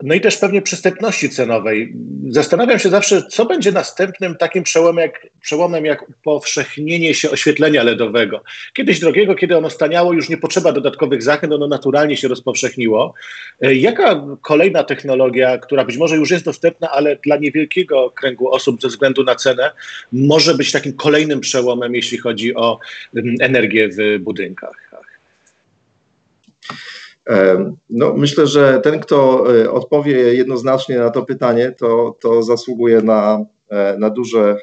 no 0.03 0.15
i 0.15 0.21
też 0.21 0.37
pewnie 0.37 0.63
przystępności 0.63 1.31
cenowej. 1.31 1.95
Zastanawiam 2.29 2.79
się 2.79 2.89
zawsze, 2.89 3.23
co 3.23 3.47
będzie 3.47 3.73
następnym 3.73 4.37
takim 4.37 4.63
przełomem 4.63 5.03
jak, 5.03 5.27
przełomem 5.41 5.85
jak 5.85 6.09
upowszechnienie 6.09 7.15
się 7.15 7.31
oświetlenia 7.31 7.83
LEDowego. 7.83 8.43
Kiedyś 8.73 9.01
drogiego, 9.01 9.35
kiedy 9.35 9.57
ono 9.57 9.71
staniało, 9.71 10.13
już 10.13 10.29
nie 10.29 10.37
potrzeba 10.37 10.73
dodatkowych 10.73 11.23
zachęt, 11.23 11.53
ono 11.53 11.67
naturalnie 11.67 12.17
się 12.17 12.29
rozpowszechniło. 12.29 13.15
E, 13.61 13.75
jaka 13.75 14.27
kolejna 14.41 14.85
technologia, 14.85 15.59
która 15.59 15.85
być 15.85 15.97
może 15.97 16.17
już 16.17 16.31
jest 16.31 16.45
dostępna, 16.45 16.91
ale 16.91 17.17
dla 17.17 17.37
niewielkiego 17.37 18.11
kręgu 18.11 18.51
osób 18.51 18.83
ze 18.83 18.89
względu 18.89 19.25
na 19.25 19.35
cenę, 19.35 19.71
może 20.13 20.55
być 20.55 20.73
takim 20.73 20.93
kolejnym 20.93 21.41
przełomem, 21.41 21.95
jeśli 21.95 22.19
chodzi 22.19 22.55
o 22.55 22.79
mm, 23.15 23.37
energię 23.41 23.89
w 23.89 24.19
budynkach? 24.19 24.93
No, 27.91 28.15
myślę, 28.17 28.47
że 28.47 28.81
ten, 28.81 29.01
kto 29.01 29.45
e, 29.57 29.71
odpowie 29.71 30.35
jednoznacznie 30.35 30.99
na 30.99 31.11
to 31.11 31.23
pytanie, 31.23 31.73
to, 31.79 32.17
to 32.21 32.43
zasługuje 32.43 33.03
na, 33.03 33.35
e, 33.35 33.45
na 33.99 34.11
duże 34.11 34.57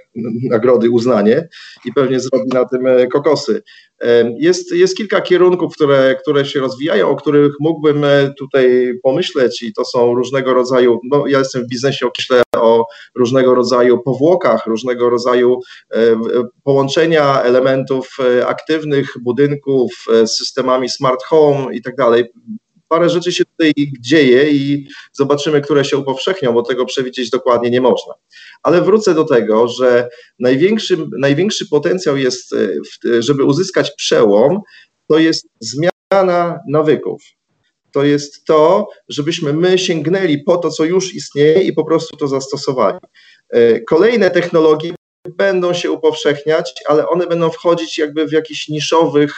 nagrody, 0.49 0.89
uznanie 0.89 1.47
i 1.85 1.93
pewnie 1.93 2.19
zrobi 2.19 2.49
na 2.53 2.65
tym 2.65 2.87
e, 2.87 3.07
kokosy. 3.07 3.63
Jest, 4.37 4.71
jest 4.71 4.97
kilka 4.97 5.21
kierunków, 5.21 5.75
które, 5.75 6.15
które 6.15 6.45
się 6.45 6.59
rozwijają, 6.59 7.09
o 7.09 7.15
których 7.15 7.53
mógłbym 7.59 8.05
tutaj 8.37 8.93
pomyśleć 9.03 9.63
i 9.63 9.73
to 9.73 9.85
są 9.85 10.15
różnego 10.15 10.53
rodzaju, 10.53 10.99
no 11.11 11.27
ja 11.27 11.39
jestem 11.39 11.63
w 11.63 11.67
biznesie, 11.67 12.09
myślę 12.17 12.43
o 12.55 12.85
różnego 13.15 13.55
rodzaju 13.55 13.99
powłokach, 14.03 14.65
różnego 14.65 15.09
rodzaju 15.09 15.59
połączenia 16.63 17.41
elementów 17.41 18.17
aktywnych 18.45 19.13
budynków 19.21 20.05
z 20.25 20.37
systemami 20.37 20.89
smart 20.89 21.23
home 21.23 21.75
i 21.75 21.81
tak 21.81 21.95
dalej 21.95 22.25
parę 22.89 23.09
rzeczy 23.09 23.31
się 23.31 23.45
tutaj 23.45 23.73
dzieje 23.99 24.51
i 24.51 24.87
zobaczymy, 25.13 25.61
które 25.61 25.85
się 25.85 25.97
upowszechnią, 25.97 26.53
bo 26.53 26.61
tego 26.61 26.85
przewidzieć 26.85 27.29
dokładnie 27.29 27.69
nie 27.69 27.81
można. 27.81 28.13
Ale 28.63 28.81
wrócę 28.81 29.13
do 29.13 29.23
tego, 29.23 29.67
że 29.67 30.09
największy, 30.39 30.97
największy 31.19 31.69
potencjał 31.69 32.17
jest, 32.17 32.53
e, 32.53 33.21
żeby 33.21 33.43
uzyskać 33.43 33.91
przełom, 33.91 34.59
to 35.07 35.17
jest 35.17 35.47
zmiana 35.59 36.59
nawyków. 36.67 37.21
To 37.91 38.03
jest 38.03 38.45
to, 38.45 38.87
żebyśmy 39.09 39.53
my 39.53 39.77
sięgnęli 39.77 40.43
po 40.43 40.57
to, 40.57 40.69
co 40.69 40.85
już 40.85 41.15
istnieje 41.15 41.61
i 41.61 41.73
po 41.73 41.85
prostu 41.85 42.17
to 42.17 42.27
zastosowali. 42.27 42.99
E, 43.49 43.79
kolejne 43.79 44.31
technologie 44.31 44.93
będą 45.27 45.73
się 45.73 45.91
upowszechniać, 45.91 46.73
ale 46.87 47.07
one 47.07 47.27
będą 47.27 47.49
wchodzić 47.49 47.97
jakby 47.97 48.27
w 48.27 48.31
jakichś 48.31 48.69
niszowych 48.69 49.33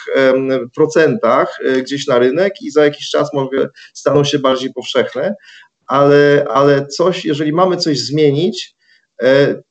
procentach 0.76 1.60
e, 1.64 1.82
gdzieś 1.82 2.08
na 2.08 2.20
rynek 2.20 2.54
i 2.62 2.72
za 2.72 2.84
jakiś 2.84 3.10
czas 3.10 3.34
może 3.34 3.70
staną 3.94 4.24
się 4.24 4.40
bardziej 4.40 4.74
powszechne, 4.74 5.36
ale, 5.88 6.46
ale 6.50 6.88
coś, 6.88 7.26
jeżeli 7.26 7.54
mamy 7.54 7.78
coś 7.78 8.00
zmienić 8.00 8.76
e, 9.22 9.62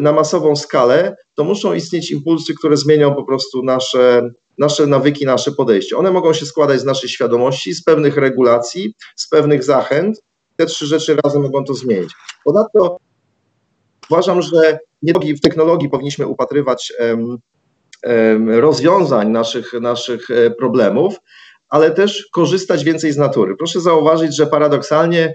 na 0.00 0.12
masową 0.12 0.56
skalę, 0.56 1.16
to 1.34 1.44
muszą 1.44 1.74
istnieć 1.74 2.10
impulsy, 2.10 2.54
które 2.54 2.76
zmienią 2.76 3.14
po 3.14 3.24
prostu 3.24 3.62
nasze, 3.62 4.30
nasze 4.58 4.86
nawyki, 4.86 5.26
nasze 5.26 5.52
podejście. 5.52 5.96
One 5.96 6.10
mogą 6.10 6.32
się 6.32 6.46
składać 6.46 6.80
z 6.80 6.84
naszej 6.84 7.08
świadomości, 7.08 7.74
z 7.74 7.84
pewnych 7.84 8.16
regulacji, 8.16 8.94
z 9.16 9.28
pewnych 9.28 9.64
zachęt. 9.64 10.22
Te 10.56 10.66
trzy 10.66 10.86
rzeczy 10.86 11.16
razem 11.24 11.42
mogą 11.42 11.64
to 11.64 11.74
zmienić. 11.74 12.10
Ponadto 12.44 12.98
uważam, 14.10 14.42
że 14.42 14.78
nie 15.02 15.12
w 15.34 15.40
technologii 15.40 15.90
powinniśmy 15.90 16.26
upatrywać 16.26 16.92
rozwiązań 18.46 19.28
naszych, 19.28 19.72
naszych 19.72 20.30
e, 20.30 20.50
problemów, 20.50 21.16
ale 21.68 21.90
też 21.90 22.28
korzystać 22.32 22.84
więcej 22.84 23.12
z 23.12 23.16
natury. 23.16 23.56
Proszę 23.56 23.80
zauważyć, 23.80 24.36
że 24.36 24.46
paradoksalnie 24.46 25.34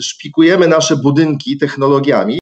szpikujemy 0.00 0.68
nasze 0.68 0.96
budynki 0.96 1.58
technologiami, 1.58 2.38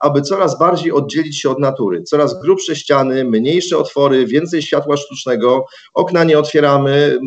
aby 0.00 0.22
coraz 0.22 0.58
bardziej 0.58 0.92
oddzielić 0.92 1.40
się 1.40 1.50
od 1.50 1.58
natury. 1.58 2.02
Coraz 2.02 2.40
grubsze 2.40 2.76
ściany, 2.76 3.24
mniejsze 3.24 3.78
otwory, 3.78 4.26
więcej 4.26 4.62
światła 4.62 4.96
sztucznego, 4.96 5.64
okna 5.94 6.24
nie 6.24 6.38
otwieramy, 6.38 7.18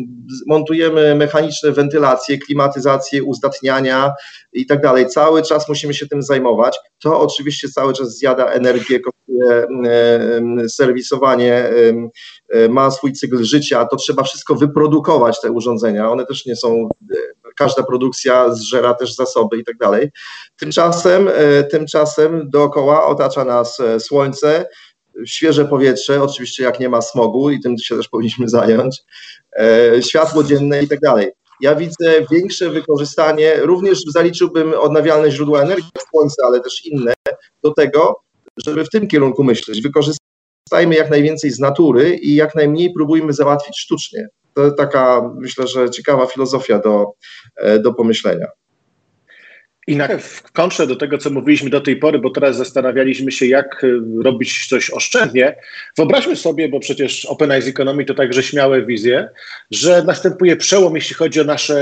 montujemy 0.46 1.14
mechaniczne 1.14 1.72
wentylacje, 1.72 2.38
klimatyzację, 2.38 3.24
uzdatniania 3.24 4.12
i 4.52 4.66
tak 4.66 4.82
dalej. 4.82 5.06
Cały 5.06 5.42
czas 5.42 5.68
musimy 5.68 5.94
się 5.94 6.08
tym 6.08 6.22
zajmować. 6.22 6.78
To 7.02 7.20
oczywiście 7.20 7.68
cały 7.68 7.94
czas 7.94 8.18
zjada 8.18 8.46
energię, 8.46 9.00
kosztuje 9.00 9.66
serwisowanie, 10.68 11.70
ma 12.68 12.90
swój 12.90 13.12
cykl 13.12 13.44
życia, 13.44 13.86
to 13.86 13.96
trzeba 13.96 14.22
wszystko 14.22 14.54
wyprodukować, 14.54 15.40
te 15.40 15.50
urządzenia. 15.50 16.10
One 16.10 16.26
też 16.26 16.46
nie 16.46 16.56
są 16.56 16.88
każda 17.54 17.82
produkcja 17.82 18.54
zżera 18.54 18.94
też 18.94 19.14
zasoby 19.14 19.58
i 19.58 19.64
tak 19.64 19.76
dalej. 19.76 20.10
Tymczasem, 20.56 21.28
e, 21.28 21.64
tymczasem 21.64 22.50
dookoła 22.50 23.06
otacza 23.06 23.44
nas 23.44 23.80
e, 23.80 24.00
słońce, 24.00 24.66
świeże 25.26 25.64
powietrze, 25.64 26.22
oczywiście 26.22 26.64
jak 26.64 26.80
nie 26.80 26.88
ma 26.88 27.02
smogu 27.02 27.50
i 27.50 27.60
tym 27.60 27.78
się 27.78 27.96
też 27.96 28.08
powinniśmy 28.08 28.48
zająć, 28.48 29.02
e, 29.58 30.02
światło 30.02 30.44
dzienne 30.44 30.82
i 30.82 30.88
tak 30.88 31.00
dalej. 31.00 31.32
Ja 31.60 31.74
widzę 31.74 32.26
większe 32.30 32.70
wykorzystanie, 32.70 33.56
również 33.56 34.02
zaliczyłbym 34.06 34.74
odnawialne 34.74 35.30
źródła 35.30 35.62
energii, 35.62 35.90
słońce, 36.10 36.42
ale 36.46 36.60
też 36.60 36.86
inne, 36.86 37.14
do 37.62 37.74
tego, 37.74 38.20
żeby 38.66 38.84
w 38.84 38.90
tym 38.90 39.08
kierunku 39.08 39.44
myśleć. 39.44 39.82
Wykorzystajmy 39.82 40.94
jak 40.94 41.10
najwięcej 41.10 41.50
z 41.50 41.58
natury 41.58 42.16
i 42.16 42.34
jak 42.34 42.54
najmniej 42.54 42.92
próbujmy 42.92 43.32
załatwić 43.32 43.80
sztucznie. 43.80 44.28
To 44.54 44.70
taka, 44.70 45.30
myślę, 45.36 45.66
że 45.66 45.90
ciekawa 45.90 46.26
filozofia 46.26 46.78
do, 46.78 47.12
e, 47.56 47.78
do 47.78 47.94
pomyślenia. 47.94 48.46
I 49.86 49.96
na, 49.96 50.08
w 50.18 50.52
kontrze 50.52 50.86
do 50.86 50.96
tego, 50.96 51.18
co 51.18 51.30
mówiliśmy 51.30 51.70
do 51.70 51.80
tej 51.80 51.96
pory, 51.96 52.18
bo 52.18 52.30
teraz 52.30 52.56
zastanawialiśmy 52.56 53.32
się, 53.32 53.46
jak 53.46 53.84
e, 53.84 53.86
robić 54.22 54.66
coś 54.66 54.90
oszczędnie, 54.90 55.56
wyobraźmy 55.98 56.36
sobie, 56.36 56.68
bo 56.68 56.80
przecież 56.80 57.24
Open 57.24 57.52
Eyes 57.52 57.68
Economy 57.68 58.04
to 58.04 58.14
także 58.14 58.42
śmiałe 58.42 58.86
wizje, 58.86 59.28
że 59.70 60.02
następuje 60.06 60.56
przełom, 60.56 60.94
jeśli 60.94 61.14
chodzi 61.14 61.40
o 61.40 61.44
naszą 61.44 61.74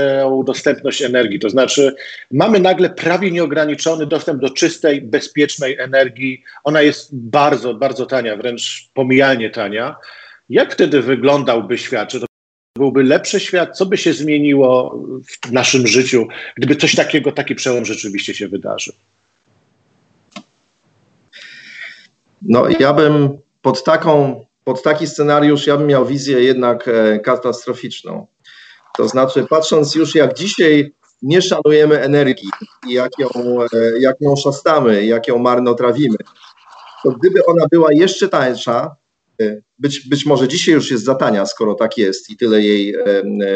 dostępność 0.45 1.01
energii. 1.01 1.39
To 1.39 1.49
znaczy, 1.49 1.95
mamy 2.31 2.59
nagle 2.59 2.89
prawie 2.89 3.31
nieograniczony 3.31 4.05
dostęp 4.05 4.41
do 4.41 4.49
czystej, 4.49 5.01
bezpiecznej 5.01 5.79
energii. 5.79 6.43
Ona 6.63 6.81
jest 6.81 7.09
bardzo, 7.15 7.73
bardzo 7.73 8.05
tania, 8.05 8.37
wręcz 8.37 8.89
pomijalnie 8.93 9.49
tania. 9.49 9.95
Jak 10.49 10.73
wtedy 10.73 11.01
wyglądałby 11.01 11.77
świat? 11.77 12.09
Czy 12.09 12.19
to 12.19 12.25
byłby 12.77 13.03
lepszy 13.03 13.39
świat? 13.39 13.77
Co 13.77 13.85
by 13.85 13.97
się 13.97 14.13
zmieniło 14.13 14.99
w 15.45 15.51
naszym 15.51 15.87
życiu, 15.87 16.27
gdyby 16.57 16.75
coś 16.75 16.95
takiego, 16.95 17.31
taki 17.31 17.55
przełom 17.55 17.85
rzeczywiście 17.85 18.33
się 18.33 18.47
wydarzył? 18.47 18.93
No, 22.41 22.65
ja 22.79 22.93
bym 22.93 23.37
pod 23.61 23.83
taką, 23.83 24.45
pod 24.63 24.83
taki 24.83 25.07
scenariusz, 25.07 25.67
ja 25.67 25.77
bym 25.77 25.87
miał 25.87 26.05
wizję 26.05 26.43
jednak 26.43 26.87
e, 26.87 27.19
katastroficzną. 27.19 28.27
To 28.97 29.07
znaczy, 29.07 29.45
patrząc 29.49 29.95
już 29.95 30.15
jak 30.15 30.33
dzisiaj 30.33 30.93
nie 31.21 31.41
szanujemy 31.41 32.01
energii 32.01 32.49
i 32.89 32.93
jak 32.93 33.11
ją, 33.19 33.29
e, 33.61 33.99
jak 33.99 34.15
ją 34.21 34.35
szastamy, 34.35 35.05
jak 35.05 35.27
ją 35.27 35.37
marnotrawimy, 35.37 36.17
to 37.03 37.11
gdyby 37.11 37.45
ona 37.45 37.65
była 37.71 37.93
jeszcze 37.93 38.29
tańsza, 38.29 38.95
być, 39.83 40.07
być 40.09 40.25
może 40.25 40.47
dzisiaj 40.47 40.75
już 40.75 40.91
jest 40.91 41.03
za 41.03 41.15
tania, 41.15 41.45
skoro 41.45 41.75
tak 41.75 41.97
jest 41.97 42.29
i 42.29 42.37
tyle 42.37 42.61
jej 42.61 42.95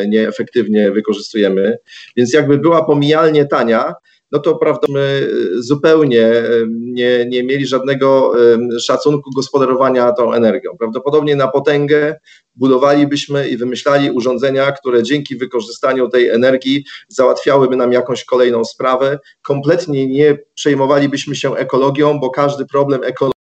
nieefektywnie 0.07 0.91
wykorzystujemy. 0.91 1.77
Więc 2.17 2.33
jakby 2.33 2.57
była 2.57 2.85
pomijalnie 2.85 3.45
tania, 3.45 3.93
no 4.31 4.39
to 4.39 4.57
prawda, 4.57 4.87
my 4.89 5.29
zupełnie 5.55 6.31
nie, 6.69 7.25
nie 7.25 7.43
mieli 7.43 7.67
żadnego 7.67 8.33
szacunku 8.81 9.31
gospodarowania 9.35 10.11
tą 10.11 10.33
energią. 10.33 10.71
Prawdopodobnie 10.79 11.35
na 11.35 11.47
potęgę 11.47 12.15
budowalibyśmy 12.55 13.49
i 13.49 13.57
wymyślali 13.57 14.11
urządzenia, 14.11 14.71
które 14.71 15.03
dzięki 15.03 15.35
wykorzystaniu 15.35 16.09
tej 16.09 16.29
energii 16.29 16.85
załatwiałyby 17.07 17.75
nam 17.75 17.91
jakąś 17.91 18.25
kolejną 18.25 18.65
sprawę. 18.65 19.19
Kompletnie 19.41 20.07
nie 20.07 20.37
przejmowalibyśmy 20.55 21.35
się 21.35 21.55
ekologią, 21.55 22.19
bo 22.19 22.29
każdy 22.29 22.65
problem 22.65 23.03
ekologiczny 23.03 23.36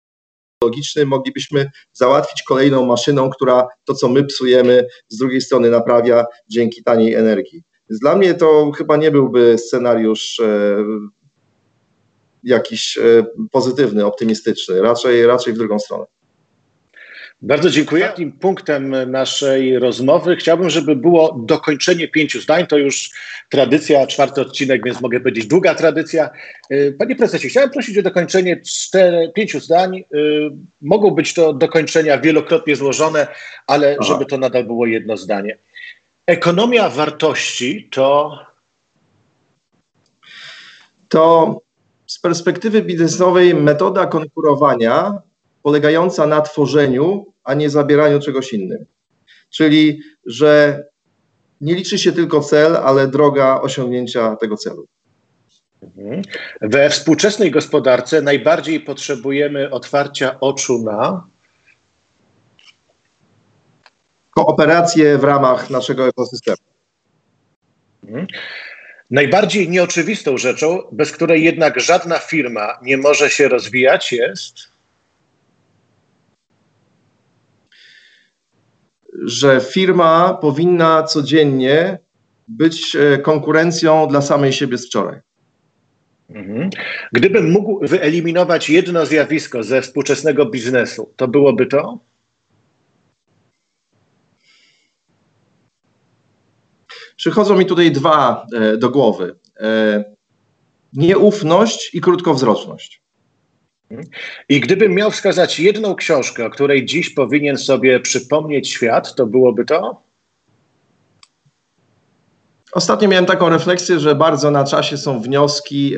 moglibyśmy 1.07 1.71
załatwić 1.93 2.43
kolejną 2.43 2.87
maszyną, 2.87 3.31
która 3.31 3.69
to, 3.85 3.95
co 3.95 4.09
my 4.09 4.25
psujemy, 4.25 4.87
z 5.09 5.17
drugiej 5.17 5.41
strony 5.41 5.71
naprawia 5.71 6.25
dzięki 6.49 6.83
taniej 6.83 7.15
energii. 7.15 7.63
Więc 7.91 8.01
dla 8.01 8.17
mnie 8.17 8.35
to 8.35 8.71
chyba 8.71 8.97
nie 8.97 9.11
byłby 9.11 9.59
scenariusz 9.59 10.41
e, 10.41 10.77
jakiś 12.45 12.99
e, 12.99 13.25
pozytywny, 13.51 14.07
optymistyczny, 14.07 14.83
raczej, 14.83 15.27
raczej 15.27 15.53
w 15.53 15.59
drugą 15.59 15.79
stronę. 15.79 16.07
Bardzo 17.43 17.71
dziękuję. 17.71 18.07
Takim 18.07 18.33
punktem 18.33 19.11
naszej 19.11 19.79
rozmowy 19.79 20.37
chciałbym, 20.37 20.71
żeby 20.71 20.97
było 20.97 21.33
dokończenie 21.39 22.09
pięciu 22.09 22.41
zdań. 22.41 22.67
To 22.67 22.79
już 22.79 23.11
tradycja, 23.49 24.07
czwarty 24.07 24.41
odcinek, 24.41 24.85
więc 24.85 25.01
mogę 25.01 25.21
powiedzieć 25.21 25.47
długa 25.47 25.75
tradycja. 25.75 26.31
E, 26.71 26.93
panie 26.93 27.17
prezesie, 27.17 27.49
chciałem 27.49 27.71
prosić 27.71 27.99
o 27.99 28.03
dokończenie 28.03 28.61
cztery, 28.61 29.33
pięciu 29.35 29.61
zdań. 29.61 30.05
Mogą 30.83 31.11
być 31.11 31.35
to 31.35 31.53
dokończenia 31.53 32.19
wielokrotnie 32.19 32.77
złożone, 32.77 33.27
ale 33.67 33.97
Aha. 34.01 34.09
żeby 34.09 34.27
to 34.27 34.39
nadal 34.39 34.65
było 34.65 34.87
jedno 34.87 35.17
zdanie. 35.17 35.59
Ekonomia 36.27 36.89
wartości 36.89 37.89
to. 37.91 38.39
To 41.09 41.61
z 42.07 42.19
perspektywy 42.19 42.83
biznesowej 42.83 43.55
metoda 43.55 44.07
konkurowania 44.07 45.23
polegająca 45.63 46.27
na 46.27 46.41
tworzeniu, 46.41 47.33
a 47.45 47.55
nie 47.55 47.71
zabieraniu 47.71 48.21
czegoś 48.21 48.53
innym. 48.53 48.87
Czyli, 49.51 50.01
że 50.27 50.85
nie 51.61 51.75
liczy 51.75 51.99
się 51.99 52.13
tylko 52.13 52.41
cel, 52.41 52.77
ale 52.77 53.09
droga 53.09 53.61
osiągnięcia 53.61 54.37
tego 54.37 54.57
celu. 54.57 54.87
Mhm. 55.83 56.23
We 56.61 56.91
współczesnej 56.91 57.51
gospodarce 57.51 58.23
najbardziej 58.23 58.81
potrzebujemy 58.81 59.71
otwarcia 59.71 60.41
oczu 60.41 60.79
na 60.79 61.27
kooperację 64.31 65.19
w 65.19 65.25
ramach 65.25 65.71
naszego 65.71 66.09
ekosystemu. 66.09 66.57
Mhm. 68.05 68.27
Najbardziej 69.11 69.69
nieoczywistą 69.69 70.39
rzeczą, 70.39 70.83
bez 70.93 71.13
której 71.13 71.45
jednak 71.45 71.81
żadna 71.81 72.19
firma 72.19 72.79
nie 72.83 72.97
może 72.97 73.31
się 73.31 73.49
rozwijać, 73.49 74.13
jest. 74.13 74.72
Że 79.25 79.61
firma 79.61 80.35
powinna 80.35 81.03
codziennie 81.03 81.99
być 82.49 82.97
e, 82.97 83.19
konkurencją 83.19 84.07
dla 84.09 84.23
samej 84.23 84.53
siebie 84.53 84.79
z 84.79 84.87
wczoraj. 84.87 85.21
Mhm. 86.31 86.71
Gdybym 87.13 87.51
mógł 87.51 87.87
wyeliminować 87.87 88.71
jedno 88.71 89.07
zjawisko 89.07 89.63
ze 89.63 89.83
współczesnego 89.83 90.47
biznesu, 90.47 91.13
to 91.17 91.29
byłoby 91.29 91.67
to? 91.67 91.99
Przychodzą 97.17 97.59
mi 97.59 97.67
tutaj 97.67 97.91
dwa 97.91 98.47
e, 98.55 98.77
do 98.77 98.91
głowy. 98.91 99.39
E, 99.61 100.05
nieufność 100.93 101.95
i 101.95 102.01
krótkowzroczność. 102.01 103.03
I 104.49 104.61
gdybym 104.61 104.95
miał 104.95 105.11
wskazać 105.11 105.61
jedną 105.61 105.95
książkę, 105.95 106.47
o 106.47 106.51
której 106.51 106.87
dziś 106.87 107.11
powinien 107.11 107.59
sobie 107.59 108.01
przypomnieć 108.01 108.69
świat, 108.69 109.15
to 109.15 109.27
byłoby 109.27 109.65
to? 109.65 110.03
Ostatnio 112.73 113.09
miałem 113.09 113.27
taką 113.27 113.49
refleksję, 113.49 114.01
że 114.01 114.15
bardzo 114.15 114.51
na 114.51 114.65
czasie 114.65 114.97
są 114.97 115.21
wnioski, 115.21 115.97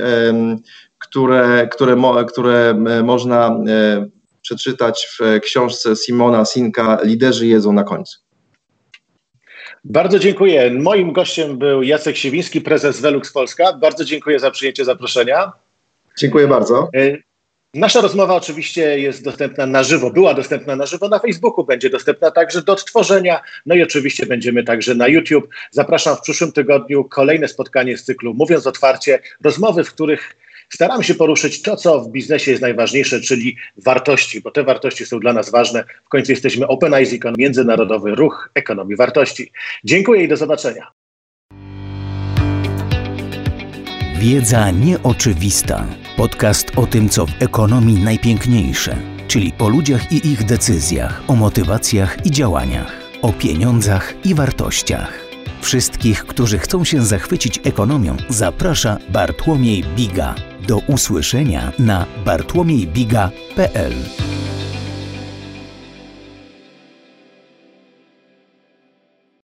które, 0.98 1.68
które, 1.72 1.96
które 2.28 2.74
e, 2.88 3.02
można 3.02 3.60
przeczytać 4.42 5.08
w 5.18 5.40
książce 5.40 5.96
Simona 5.96 6.44
Sinka 6.44 6.98
Liderzy 7.04 7.46
jedzą 7.46 7.72
na 7.72 7.84
końcu. 7.84 8.18
Bardzo 9.84 10.18
dziękuję. 10.18 10.70
Moim 10.70 11.12
gościem 11.12 11.58
był 11.58 11.82
Jacek 11.82 12.16
Siewiński, 12.16 12.60
prezes 12.60 13.00
Velux 13.00 13.32
Polska. 13.32 13.72
Bardzo 13.72 14.04
dziękuję 14.04 14.38
za 14.38 14.50
przyjęcie 14.50 14.84
zaproszenia. 14.84 15.52
Dziękuję 16.18 16.48
bardzo. 16.48 16.88
Nasza 17.74 18.00
rozmowa 18.00 18.34
oczywiście 18.34 18.98
jest 18.98 19.24
dostępna 19.24 19.66
na 19.66 19.82
żywo, 19.82 20.10
była 20.10 20.34
dostępna 20.34 20.76
na 20.76 20.86
żywo 20.86 21.08
na 21.08 21.18
Facebooku, 21.18 21.64
będzie 21.64 21.90
dostępna 21.90 22.30
także 22.30 22.62
do 22.62 22.72
odtworzenia, 22.72 23.40
no 23.66 23.74
i 23.74 23.82
oczywiście 23.82 24.26
będziemy 24.26 24.64
także 24.64 24.94
na 24.94 25.08
YouTube. 25.08 25.48
Zapraszam 25.70 26.16
w 26.16 26.20
przyszłym 26.20 26.52
tygodniu 26.52 27.04
kolejne 27.04 27.48
spotkanie 27.48 27.98
z 27.98 28.04
cyklu 28.04 28.34
Mówiąc 28.34 28.66
Otwarcie, 28.66 29.18
rozmowy, 29.44 29.84
w 29.84 29.92
których 29.92 30.36
staramy 30.68 31.04
się 31.04 31.14
poruszyć 31.14 31.62
to, 31.62 31.76
co 31.76 32.00
w 32.00 32.08
biznesie 32.08 32.50
jest 32.50 32.62
najważniejsze, 32.62 33.20
czyli 33.20 33.56
wartości, 33.76 34.40
bo 34.40 34.50
te 34.50 34.64
wartości 34.64 35.06
są 35.06 35.20
dla 35.20 35.32
nas 35.32 35.50
ważne. 35.50 35.84
W 36.04 36.08
końcu 36.08 36.32
jesteśmy 36.32 36.66
Open 36.66 36.94
Eyes 36.94 37.12
Econ, 37.12 37.34
międzynarodowy 37.38 38.14
ruch 38.14 38.50
ekonomii 38.54 38.96
wartości. 38.96 39.52
Dziękuję 39.84 40.24
i 40.24 40.28
do 40.28 40.36
zobaczenia. 40.36 40.90
Wiedza 44.20 44.70
nieoczywista. 44.70 45.86
Podcast 46.16 46.72
o 46.76 46.86
tym, 46.86 47.08
co 47.08 47.26
w 47.26 47.42
ekonomii 47.42 48.04
najpiękniejsze, 48.04 48.96
czyli 49.28 49.52
o 49.58 49.68
ludziach 49.68 50.12
i 50.12 50.26
ich 50.28 50.44
decyzjach, 50.44 51.22
o 51.28 51.34
motywacjach 51.34 52.26
i 52.26 52.30
działaniach, 52.30 52.92
o 53.22 53.32
pieniądzach 53.32 54.14
i 54.24 54.34
wartościach. 54.34 55.12
Wszystkich, 55.60 56.26
którzy 56.26 56.58
chcą 56.58 56.84
się 56.84 57.02
zachwycić 57.02 57.60
ekonomią, 57.64 58.16
zaprasza 58.28 58.98
Bartłomiej 59.08 59.84
Biga. 59.96 60.34
Do 60.68 60.78
usłyszenia 60.78 61.72
na 61.78 62.06
bartłomiejbiga.pl. 62.24 63.92